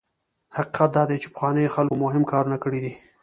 حقیقت 0.57 0.89
دا 0.97 1.03
دی 1.09 1.17
چې 1.23 1.27
پخوانیو 1.33 1.73
خلکو 1.75 1.95
مهم 2.03 2.23
کارونه 2.31 2.57
کړي 2.63 2.79
دي. 2.83 2.93